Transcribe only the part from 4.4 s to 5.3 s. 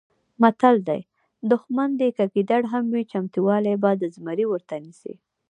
ورته نیسې.